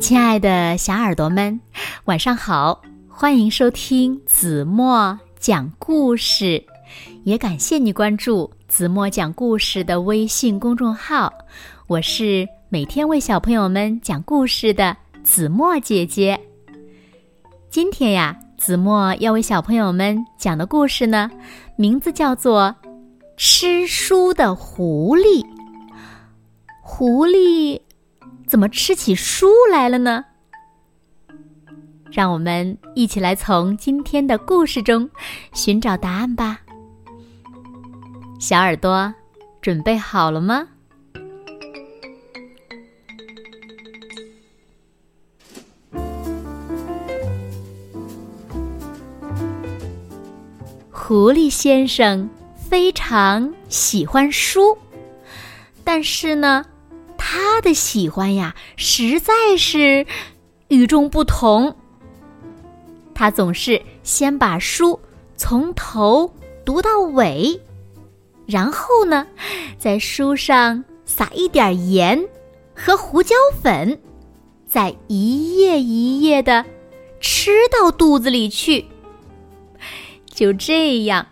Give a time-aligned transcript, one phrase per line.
[0.00, 1.60] 亲爱的小耳朵们，
[2.04, 2.80] 晚上好！
[3.08, 6.62] 欢迎收听子墨讲故事，
[7.24, 11.32] 也感谢你关注子墨讲故事的微信公众号。
[11.86, 16.38] 我是每天为小朋友们讲故事的子墨姐姐。
[17.70, 21.30] 今天呀，子墨要为小朋友们讲的故事呢，
[21.76, 22.74] 名字叫做
[23.36, 25.42] 《吃书的狐狸》。
[26.82, 27.80] 狐狸。
[28.46, 30.24] 怎么吃起书来了呢？
[32.12, 35.10] 让我们一起来从今天的故事中
[35.52, 36.60] 寻找答案吧。
[38.38, 39.12] 小耳朵，
[39.60, 40.68] 准备好了吗？
[50.92, 54.78] 狐狸先生非常喜欢书，
[55.82, 56.64] 但是呢。
[57.36, 60.06] 他的喜欢呀，实在是
[60.68, 61.76] 与众不同。
[63.14, 64.98] 他总是先把书
[65.36, 66.32] 从头
[66.64, 67.60] 读到尾，
[68.46, 69.26] 然后呢，
[69.76, 72.26] 在书上撒一点盐
[72.74, 74.00] 和胡椒粉，
[74.66, 76.64] 再一页一页的
[77.20, 78.86] 吃到肚子里去。
[80.24, 81.26] 就这样，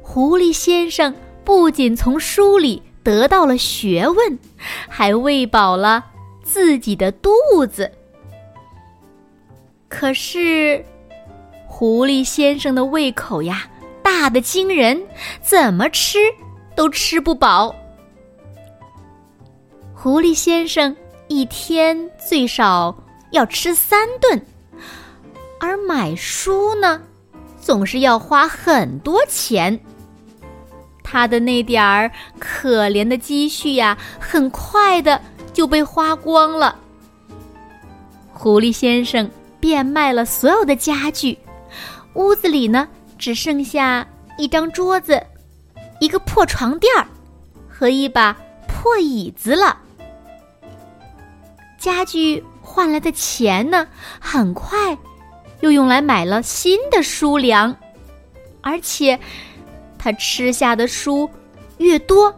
[0.00, 2.82] 狐狸先生不仅从书里。
[3.02, 4.38] 得到了学问，
[4.88, 6.04] 还喂饱了
[6.42, 7.30] 自己的肚
[7.70, 7.90] 子。
[9.88, 10.84] 可是，
[11.66, 13.68] 狐狸先生的胃口呀，
[14.02, 15.00] 大的惊人，
[15.40, 16.18] 怎么吃
[16.74, 17.74] 都吃不饱。
[19.94, 20.94] 狐狸先生
[21.28, 22.94] 一天最少
[23.30, 24.44] 要吃三顿，
[25.60, 27.00] 而买书呢，
[27.60, 29.80] 总是要花很多钱。
[31.06, 32.10] 他的那点儿
[32.40, 35.20] 可怜的积蓄呀，很快的
[35.52, 36.76] 就被花光了。
[38.32, 41.38] 狐狸先生变卖了所有的家具，
[42.14, 42.88] 屋子里呢
[43.18, 44.04] 只剩下
[44.38, 45.22] 一张桌子、
[46.00, 47.06] 一个破床垫儿
[47.68, 48.36] 和一把
[48.66, 49.76] 破椅子了。
[51.78, 53.86] 家具换来的钱呢，
[54.18, 54.96] 很快
[55.60, 57.76] 又用来买了新的书粮，
[58.62, 59.20] 而且。
[60.04, 61.26] 他吃下的书
[61.78, 62.30] 越多，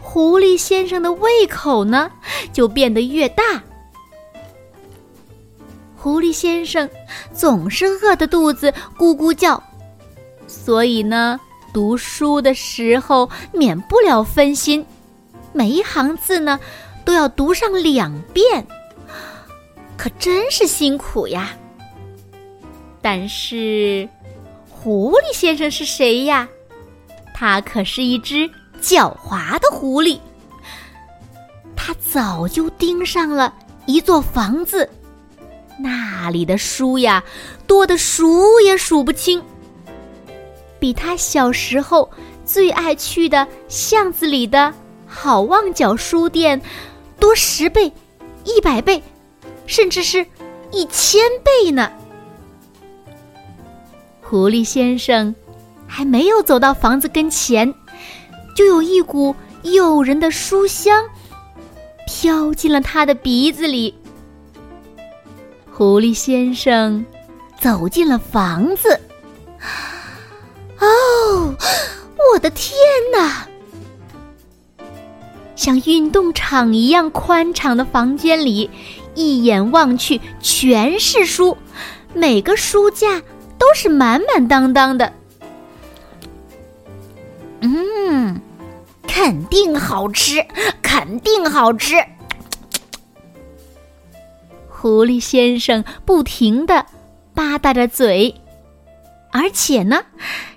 [0.00, 2.08] 狐狸先生的胃口呢
[2.52, 3.60] 就变得越大。
[5.96, 6.88] 狐狸先生
[7.32, 9.60] 总是饿得肚子咕咕叫，
[10.46, 11.40] 所以呢，
[11.74, 14.86] 读书的时候免不了分心，
[15.52, 16.60] 每一行字呢
[17.04, 18.64] 都要读上两遍，
[19.96, 21.50] 可真是辛苦呀。
[23.02, 24.08] 但是，
[24.70, 26.48] 狐狸先生是谁呀？
[27.40, 28.46] 它可是一只
[28.82, 30.18] 狡猾的狐狸，
[31.74, 33.54] 它早就盯上了
[33.86, 34.86] 一座房子，
[35.78, 37.24] 那里的书呀，
[37.66, 39.42] 多的数也数不清，
[40.78, 42.10] 比他小时候
[42.44, 44.74] 最爱去的巷子里的
[45.06, 46.60] 好望角书店
[47.18, 47.90] 多十倍、
[48.44, 49.02] 一百倍，
[49.64, 50.26] 甚至是
[50.72, 51.90] 一千倍呢。
[54.20, 55.34] 狐狸先生。
[55.92, 57.74] 还没有走到房子跟前，
[58.54, 61.04] 就有一股诱人的书香
[62.06, 63.92] 飘进了他的鼻子里。
[65.72, 67.04] 狐狸先生
[67.60, 68.98] 走进了房子。
[70.78, 71.54] 哦，
[72.32, 72.72] 我的天
[73.12, 73.46] 哪！
[75.56, 78.70] 像运动场一样宽敞的房间里，
[79.14, 81.58] 一眼望去全是书，
[82.14, 83.20] 每个书架
[83.58, 85.12] 都是满满当当的。
[87.60, 88.40] 嗯，
[89.06, 90.44] 肯定好吃，
[90.82, 91.94] 肯定好吃。
[94.68, 96.86] 狐狸先生不停的
[97.34, 98.34] 吧嗒着嘴，
[99.30, 100.02] 而且呢，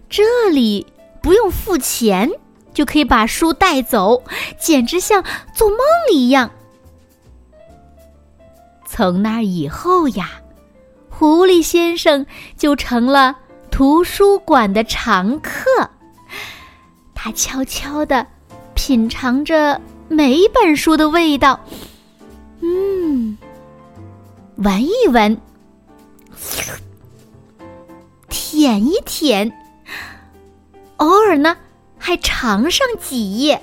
[0.10, 0.88] 这里
[1.22, 2.32] 不用付钱
[2.74, 4.24] 就可以把书带走，
[4.58, 5.80] 简直像做梦
[6.14, 6.50] 一样。
[8.86, 10.30] 从那以后呀，
[11.10, 12.26] 狐狸先生
[12.58, 13.36] 就成了
[13.70, 15.90] 图书馆的常客。
[17.24, 18.28] 他悄悄地
[18.76, 19.80] 品尝着
[20.10, 21.58] 每本书的味道，
[22.60, 23.38] 嗯，
[24.58, 25.40] 闻一闻，
[28.28, 29.50] 舔一舔，
[30.98, 31.56] 偶尔呢
[31.98, 33.62] 还尝上几页。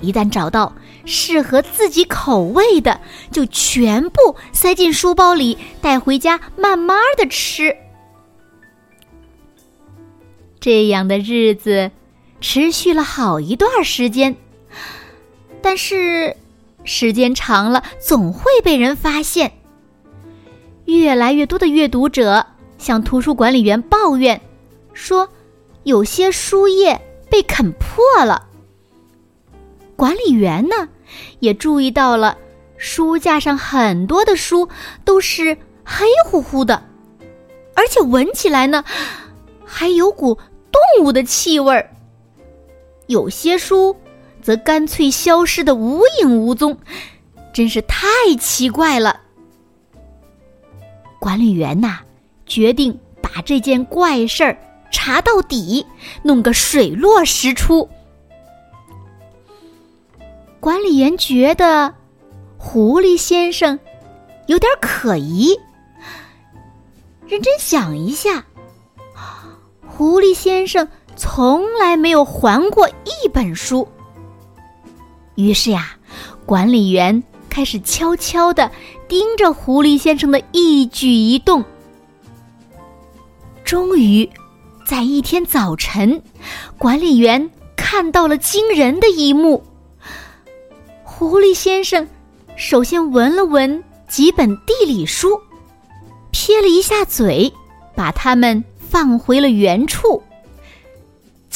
[0.00, 0.74] 一旦找到
[1.04, 2.98] 适合自己口味的，
[3.30, 7.76] 就全部塞进书包里，带回家慢慢的吃。
[10.58, 11.90] 这样的日子。
[12.48, 14.36] 持续了好一段时间，
[15.60, 16.36] 但是
[16.84, 19.52] 时间长了总会被人发现。
[20.84, 22.46] 越来越多的阅读者
[22.78, 24.40] 向图书管理员抱怨，
[24.92, 25.28] 说
[25.82, 28.46] 有些书页被啃破了。
[29.96, 30.88] 管理员呢，
[31.40, 32.38] 也注意到了
[32.76, 34.68] 书架上很多的书
[35.04, 36.80] 都是黑乎乎的，
[37.74, 38.84] 而且闻起来呢，
[39.64, 40.38] 还有股
[40.70, 41.90] 动物的气味儿。
[43.06, 43.96] 有些书
[44.42, 46.76] 则干脆消失的无影无踪，
[47.52, 48.06] 真是太
[48.40, 49.20] 奇怪了。
[51.18, 52.00] 管理员呐，
[52.46, 54.56] 决定把这件怪事儿
[54.90, 55.84] 查到底，
[56.22, 57.88] 弄个水落石出。
[60.60, 61.94] 管理员觉得
[62.58, 63.78] 狐狸先生
[64.46, 65.56] 有点可疑，
[67.26, 68.44] 认真想一下，
[69.86, 73.88] 狐狸先生从来没有还过一本书。
[75.34, 75.96] 于是呀，
[76.44, 78.70] 管理员开始悄悄的
[79.08, 81.64] 盯着狐狸先生的一举一动。
[83.64, 84.28] 终于，
[84.86, 86.22] 在一天早晨，
[86.78, 89.62] 管理员看到了惊人的一幕。
[91.02, 92.06] 狐狸先生
[92.56, 95.40] 首先闻了闻几本地理书，
[96.30, 97.52] 撇了一下嘴，
[97.94, 100.22] 把它们放回了原处。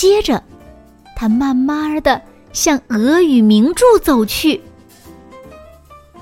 [0.00, 0.42] 接着，
[1.14, 2.22] 他慢慢的
[2.54, 4.58] 向俄语名著走去，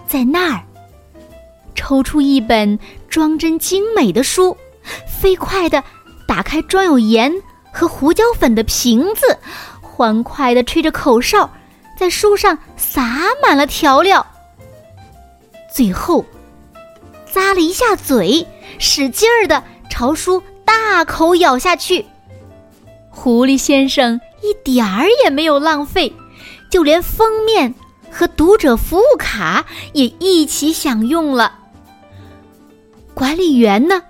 [0.04, 0.60] 在那儿
[1.76, 2.76] 抽出一本
[3.08, 4.56] 装帧精美的书，
[5.06, 5.80] 飞快的
[6.26, 7.32] 打开装有盐
[7.70, 9.38] 和胡椒粉的瓶子，
[9.80, 11.48] 欢快的吹着口哨。
[11.96, 14.26] 在书上撒满了调料，
[15.72, 16.24] 最后
[17.32, 18.44] 咂了一下嘴，
[18.80, 22.04] 使劲儿的朝书大口咬下去。
[23.20, 26.14] 狐狸先生一点儿也没有浪费，
[26.70, 27.74] 就连封面
[28.12, 31.52] 和读者服务卡也一起享用了。
[33.14, 34.00] 管理员呢，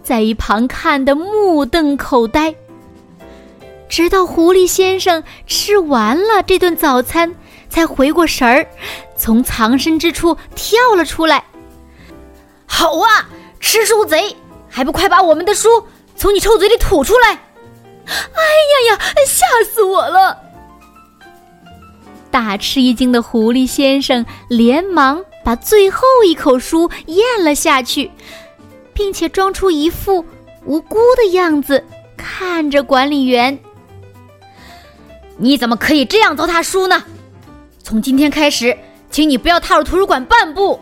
[0.00, 2.54] 在一旁看得目瞪口呆。
[3.88, 7.34] 直到狐狸先生吃完了这顿早餐，
[7.68, 8.64] 才回过神儿，
[9.16, 11.42] 从藏身之处跳了出来。
[12.64, 13.28] 好啊，
[13.58, 14.36] 吃书贼，
[14.68, 15.82] 还不快把我们的书
[16.14, 17.40] 从你臭嘴里吐出来！
[18.06, 18.42] 哎
[18.88, 20.38] 呀呀，吓死我了！
[22.30, 28.10] 大吃一惊的狐狸先生连忙把最后一口书咽了下去，
[28.92, 30.24] 并且装出一副
[30.64, 31.82] 无辜的样子，
[32.16, 33.58] 看着管理员。
[35.38, 37.02] 你怎么可以这样糟蹋书呢？
[37.82, 38.76] 从今天开始，
[39.10, 40.78] 请你不要踏入图书馆半步。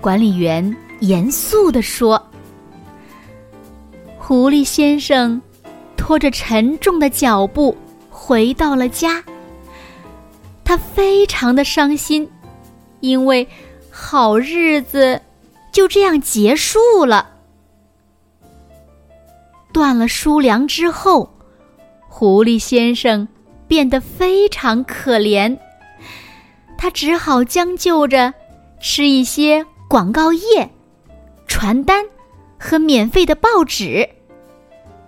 [0.00, 2.25] 管理员严肃地说。
[4.28, 5.40] 狐狸先生
[5.96, 7.76] 拖着沉重的脚步
[8.10, 9.22] 回到了家。
[10.64, 12.28] 他非常的伤心，
[12.98, 13.46] 因为
[13.88, 15.22] 好日子
[15.70, 17.34] 就这样结束了。
[19.72, 21.32] 断了书粮之后。
[22.08, 23.28] 狐狸先生
[23.68, 25.56] 变得非常可怜，
[26.76, 28.34] 他只好将就着
[28.80, 30.68] 吃一些广告页、
[31.46, 32.04] 传单
[32.58, 34.08] 和免费的报纸。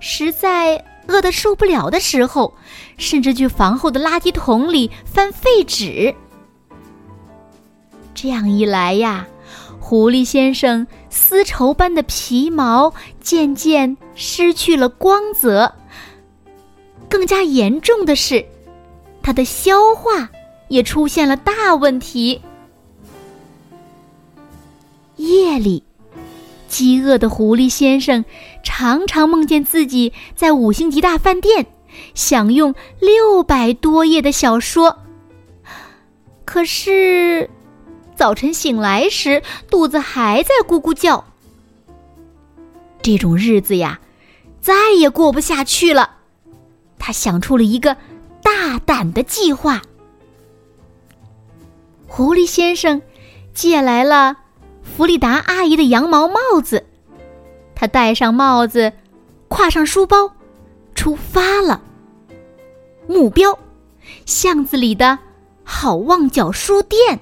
[0.00, 2.54] 实在饿得受不了的时候，
[2.96, 6.14] 甚至去房后的垃圾桶里翻废纸。
[8.14, 9.26] 这样一来呀，
[9.78, 15.72] 狐狸先生丝绸般的皮毛渐渐失去了光泽。
[17.08, 18.44] 更加严重的是，
[19.22, 20.28] 他的消化
[20.68, 22.42] 也出现了大问题。
[25.16, 25.82] 夜里，
[26.68, 28.24] 饥饿的狐狸先生
[28.68, 31.66] 常常梦见自己在五星级大饭店
[32.12, 34.98] 享用六百多页的小说。
[36.44, 37.48] 可是，
[38.14, 41.24] 早晨醒来时，肚子还在咕咕叫。
[43.00, 44.00] 这种日子呀，
[44.60, 46.16] 再也过不下去了。
[46.98, 47.96] 他想出了一个
[48.42, 49.80] 大胆的计划。
[52.06, 53.00] 狐狸先生
[53.54, 54.36] 借来了
[54.82, 56.84] 弗里达阿姨的羊毛帽子，
[57.80, 58.92] 他戴上帽子，
[59.48, 60.32] 挎上书包，
[60.96, 61.80] 出发了。
[63.06, 63.56] 目标：
[64.26, 65.16] 巷子里的
[65.62, 67.20] 好望角书店。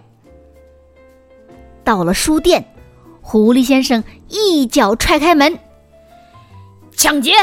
[1.85, 2.73] 到了书店，
[3.21, 5.59] 狐狸先生一脚踹开门
[6.97, 7.35] ：“抢劫！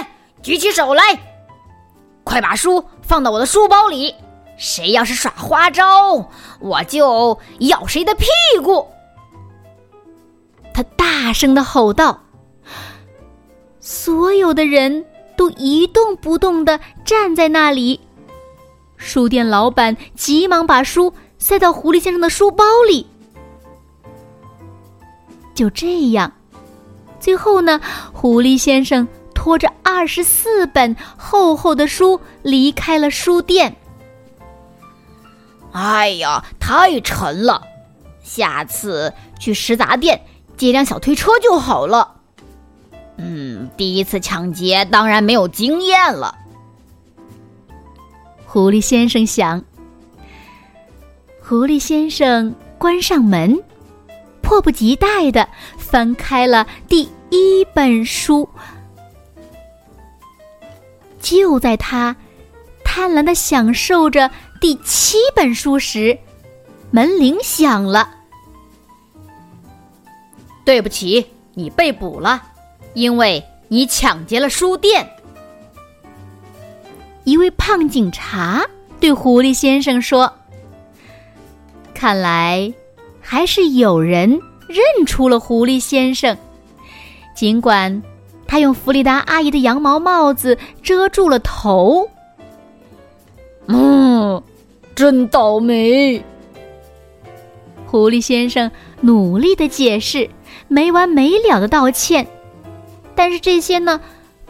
[0.42, 1.04] 举起手来！”
[2.26, 4.16] 快把书放到我的书包里！
[4.58, 8.26] 谁要是耍花招，我就咬谁的屁
[8.64, 8.88] 股！
[10.74, 12.20] 他大声的吼道。
[13.86, 18.00] 所有的人都一动不动地站在那里。
[18.96, 23.06] 书店老板急忙把书塞到狐狸先生的书包里。
[25.54, 26.32] 就这样，
[27.20, 27.82] 最后呢，
[28.14, 33.76] 狐狸先生拖着二十四本厚厚的书离开了书店。
[35.74, 37.62] 哎呀，太沉了，
[38.24, 40.22] 下次去食杂店
[40.56, 42.22] 借辆小推车就好了。
[43.18, 46.36] 嗯，第一次抢劫当然没有经验了。
[48.46, 49.64] 狐狸先生想。
[51.42, 53.62] 狐狸先生关上门。
[54.42, 58.48] 迫不及待的翻开了第一本书，
[61.22, 62.16] 就在他
[62.84, 66.16] 贪婪的享受着第七本书时，
[66.92, 68.08] 门铃响了。
[70.66, 72.44] 对不起，你被捕了，
[72.94, 75.10] 因为你抢劫了书店。
[77.24, 78.64] 一位胖警察
[79.00, 80.32] 对狐狸先生说
[81.92, 82.72] ：“看来。”
[83.26, 84.30] 还是有人
[84.68, 86.38] 认出了狐狸先生，
[87.34, 88.04] 尽管
[88.46, 92.08] 他用弗里达阿姨的羊毛帽子遮住了头。
[93.68, 94.44] 嗯，
[94.94, 96.22] 真倒霉！
[97.88, 100.30] 狐狸先生努力的解释，
[100.68, 102.28] 没完没了的道歉，
[103.16, 104.00] 但是这些呢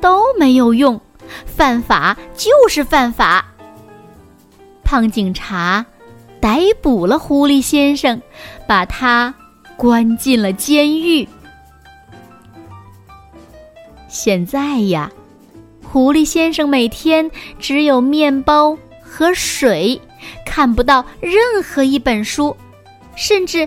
[0.01, 0.99] 都没有用，
[1.45, 3.45] 犯法就是犯法。
[4.83, 5.85] 胖警察。
[6.41, 8.21] 逮捕了狐狸先生，
[8.67, 9.33] 把他
[9.77, 11.25] 关进了监狱。
[14.09, 15.09] 现在呀，
[15.89, 20.01] 狐狸先生每天只有面包和水，
[20.45, 22.57] 看不到任何一本书，
[23.15, 23.65] 甚至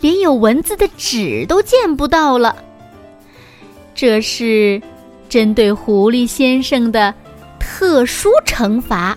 [0.00, 2.56] 连有文字的纸都见不到了。
[3.94, 4.82] 这是
[5.28, 7.14] 针对狐狸先生的
[7.58, 9.16] 特殊惩罚。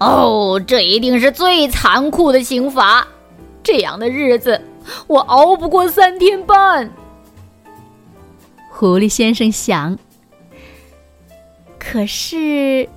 [0.00, 3.06] 哦，这一定是最残酷的刑罚！
[3.62, 4.60] 这样的日子，
[5.06, 6.92] 我熬不过三天半。
[8.68, 9.96] 狐狸先生想，
[11.78, 12.88] 可是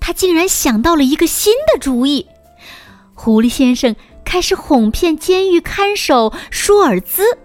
[0.00, 2.26] 他竟然想到了一个新的主意。
[3.14, 7.38] 狐狸先生开始哄骗监狱看守舒尔兹，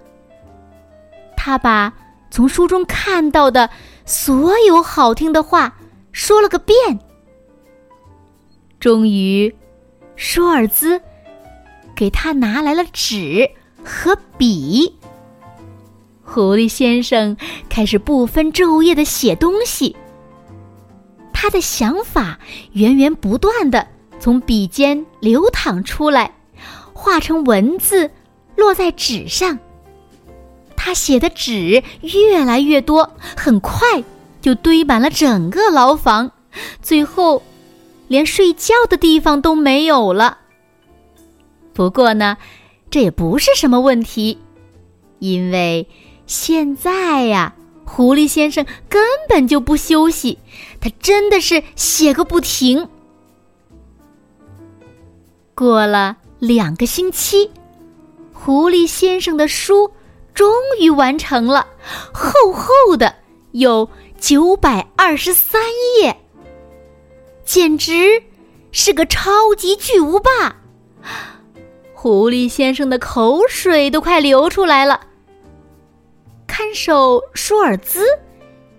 [1.38, 1.94] 他把
[2.32, 3.70] 从书中看到的
[4.06, 5.78] 所有好听的话
[6.12, 6.76] 说了个遍。
[8.80, 9.54] 终于，
[10.16, 11.00] 舒尔兹
[11.96, 13.48] 给他拿来了纸
[13.84, 14.98] 和笔。
[16.24, 17.36] 狐狸先生
[17.70, 19.96] 开始不分昼夜的写东西。
[21.34, 22.40] 他的想法
[22.72, 23.86] 源源不断的
[24.20, 26.34] 从笔尖流淌出来，
[26.94, 28.10] 化成文字，
[28.56, 29.60] 落在纸上。
[30.84, 34.04] 他写的纸越来越多，很快
[34.42, 36.32] 就堆满了整个牢房。
[36.82, 37.44] 最后。
[38.08, 40.40] 连睡觉的地方都没有了。
[41.74, 42.38] 不过呢，
[42.90, 44.38] 这也不是什么问题，
[45.20, 45.88] 因为
[46.28, 50.40] 现在呀，狐狸先生根本就不休息，
[50.82, 52.90] 他真的是写个不停。
[55.56, 57.50] 过了两个星期，
[58.34, 59.90] 狐狸先生的书
[60.34, 61.68] 终于完成了，
[62.14, 63.16] 厚厚的
[63.52, 65.62] 有九百二十三
[66.00, 66.18] 页。
[67.44, 68.24] 简直
[68.72, 70.56] 是个超级巨无霸！
[71.94, 75.02] 狐狸先生的口水都快流出来了。
[76.48, 78.06] 看守舒尔兹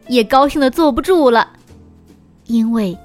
[0.09, 1.53] 也高兴的坐不住了，
[2.47, 2.97] 因为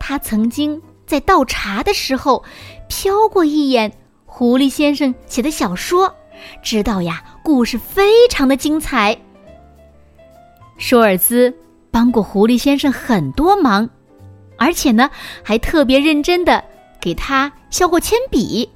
[0.00, 2.42] 他曾经在倒茶的时候
[2.88, 3.92] 瞟过一眼
[4.24, 6.14] 狐狸先生写的小说，
[6.62, 9.16] 知道呀，故事非常的精彩。
[10.78, 11.54] 舒尔兹
[11.90, 13.88] 帮过狐狸先生很多忙。
[14.56, 15.10] 而且呢，
[15.42, 16.62] 还特别认真的
[17.00, 18.68] 给他削过铅笔。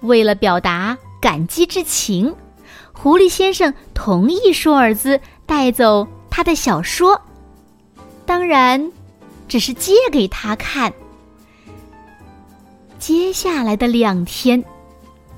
[0.00, 2.34] 为了表达感激之情，
[2.92, 7.20] 狐狸先生同意舒尔兹带走他的小说，
[8.24, 8.90] 当然，
[9.48, 10.90] 只是借给他看。
[12.98, 14.64] 接下来的两天，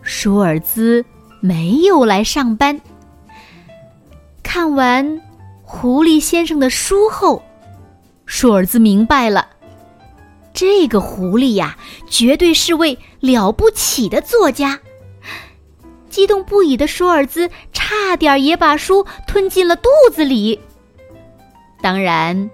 [0.03, 1.05] 舒尔兹
[1.47, 2.81] 没有来上班。
[4.43, 5.21] 看完
[5.63, 7.41] 狐狸先生的书后。
[8.25, 9.47] 舒尔兹明白了，
[10.53, 11.77] 这个狐狸呀，
[12.11, 14.81] 绝对是位了不起的作家。
[16.11, 20.59] 激动不已的舒尔兹差点也把书吞进了肚子里。
[21.81, 22.51] 当然，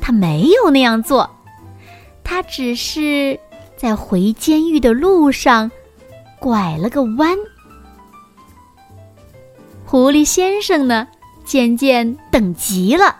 [0.00, 1.28] 他没有那样做，
[2.22, 3.40] 他只是
[3.76, 5.68] 在回监狱的路上
[6.38, 7.36] 拐了个弯。
[9.90, 11.04] 狐狸先生呢，
[11.44, 13.16] 渐渐等急了，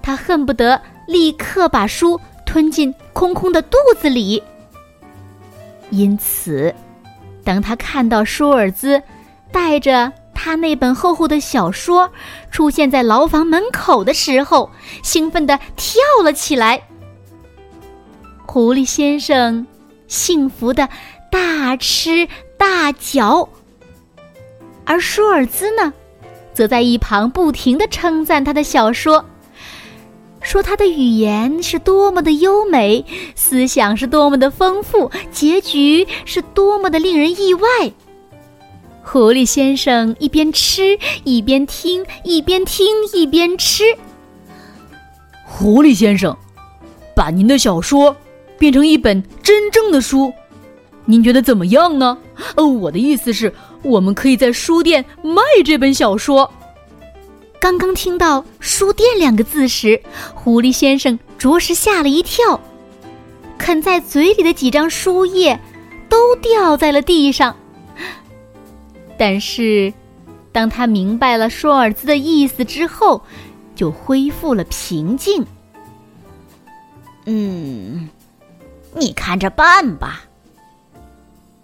[0.00, 0.80] 他恨不得。
[1.08, 4.40] 立刻把书吞进空空的肚子里。
[5.90, 6.72] 因此，
[7.42, 9.02] 当他看到舒尔兹
[9.50, 12.08] 带着他那本厚厚的小说
[12.48, 14.70] 出现在牢房门口的时候，
[15.02, 16.80] 兴奋地跳了起来。
[18.46, 19.66] 狐狸先生
[20.06, 20.88] 幸福的
[21.28, 23.48] 大吃大嚼，
[24.88, 25.92] 而舒尔兹呢，
[26.54, 29.22] 则在一旁不停的称赞他的小说，
[30.40, 33.04] 说他的语言是多么的优美，
[33.34, 37.92] 思想是多么的丰富，结局是多么的令人意外。
[39.02, 43.84] 狐狸先生一边吃一边听，一边听一边吃。
[45.44, 46.34] 狐狸先生，
[47.14, 48.16] 把您的小说。
[48.58, 50.32] 变成一本真正的书，
[51.04, 52.18] 您觉得怎么样呢？
[52.56, 56.52] 呃，我的意思是，我们可以在书店卖这本小说。
[57.60, 60.00] 刚刚听到“书店”两个字时，
[60.34, 62.60] 狐狸先生着实吓了一跳，
[63.58, 65.58] 啃在嘴里的几张书页
[66.08, 67.56] 都掉在了地上。
[69.18, 69.92] 但是，
[70.52, 73.22] 当他明白了舒尔兹的意思之后，
[73.74, 75.44] 就恢复了平静。
[77.26, 78.08] 嗯。
[78.94, 80.24] 你看着办吧。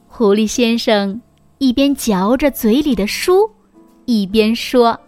[0.08, 1.20] 狐狸先生
[1.58, 3.50] 一边嚼着嘴里的书，
[4.04, 4.98] 一边说：“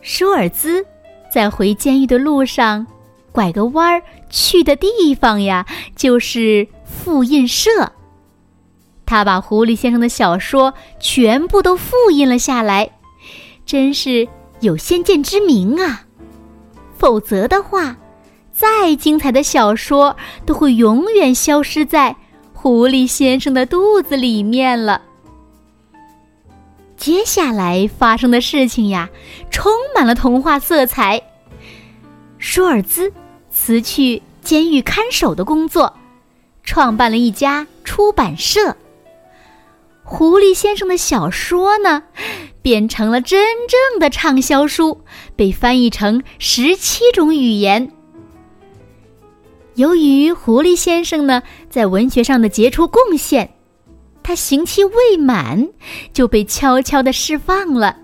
[0.00, 0.84] 舒尔兹
[1.32, 2.86] 在回监狱的路上，
[3.32, 7.70] 拐个弯儿去的地方呀，就是复印社。
[9.06, 12.90] 他把狐狸先生的小说全部都复印了下来，
[13.66, 14.28] 真是
[14.60, 16.04] 有先见之明啊！
[16.96, 17.96] 否则的话。”
[18.52, 22.14] 再精彩的小说都会永远消失在
[22.62, 25.00] 狐狸先生的肚子里面了。
[26.94, 29.08] 接下来发生的事情呀，
[29.50, 31.22] 充满了童话色彩。
[32.36, 33.10] 舒尔兹
[33.50, 35.94] 辞去监狱看守的工作，
[36.62, 38.76] 创办了一家出版社。
[40.04, 42.02] 狐狸先生的小说呢，
[42.60, 45.00] 变成了真正的畅销书，
[45.34, 47.90] 被翻译成十七种语言。
[49.74, 53.48] 由于狐狸先生呢在文学上的杰出贡献，
[54.22, 55.68] 他刑期未满
[56.12, 57.96] 就被悄悄的释放了。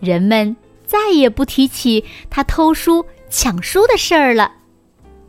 [0.00, 0.56] 人们
[0.86, 4.50] 再也不提起他偷书抢书的事儿了。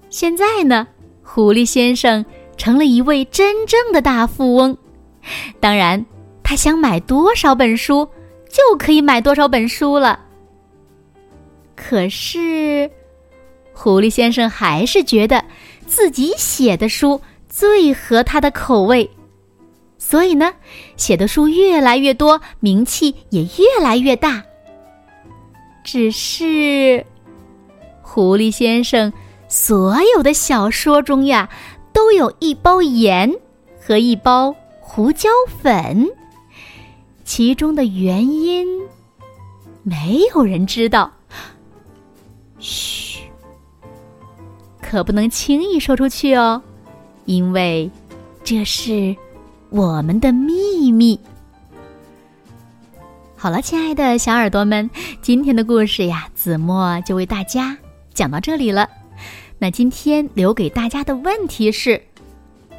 [0.10, 0.88] 现在呢，
[1.24, 2.24] 狐狸先生
[2.56, 4.78] 成了一位真正的大富翁。
[5.60, 6.06] 当然，
[6.44, 8.08] 他想买多少本书
[8.50, 10.20] 就可以买多少本书了。
[11.76, 12.90] 可是。
[13.84, 15.44] 狐狸先生还是觉得
[15.88, 19.10] 自己写的书最合他的口味，
[19.98, 20.54] 所以呢，
[20.98, 24.44] 写的书越来越多，名气也越来越大。
[25.84, 27.04] 只是，
[28.04, 29.12] 狐狸先生
[29.48, 31.50] 所有的小说中呀，
[31.92, 33.34] 都有一包盐
[33.80, 35.28] 和一包胡椒
[35.60, 36.08] 粉，
[37.24, 38.68] 其中的原因，
[39.82, 41.12] 没有人知道。
[42.60, 43.01] 嘘。
[44.92, 46.62] 可不能轻易说出去哦，
[47.24, 47.90] 因为
[48.44, 49.16] 这是
[49.70, 51.18] 我们的秘密。
[53.38, 54.90] 好了，亲爱的小耳朵们，
[55.22, 57.78] 今天的故事呀，子墨就为大家
[58.14, 58.90] 讲到这里了。
[59.58, 62.04] 那今天留给大家的问题是：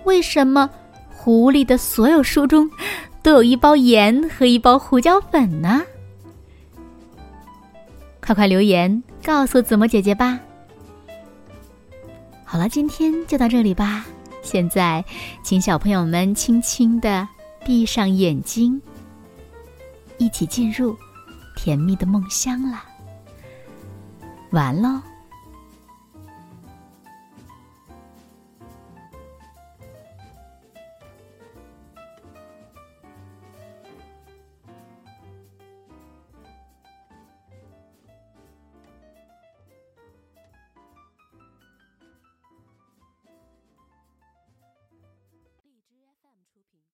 [0.04, 0.68] 为什么
[1.08, 2.70] 狐狸的所有书中
[3.22, 5.80] 都有一包盐和一包胡椒粉呢？
[8.20, 10.38] 快快留言告诉子墨姐姐吧。
[12.52, 14.04] 好了，今天就到这里吧。
[14.42, 15.02] 现在，
[15.42, 17.26] 请小朋友们轻轻的
[17.64, 18.78] 闭上眼睛，
[20.18, 20.94] 一起进入
[21.56, 22.84] 甜蜜的梦乡了。
[24.50, 25.00] 完喽。